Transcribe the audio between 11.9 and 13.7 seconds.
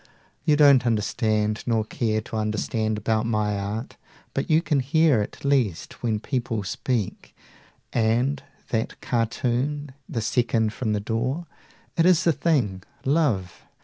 It is the thing, Love!